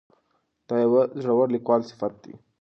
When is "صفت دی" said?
1.89-2.33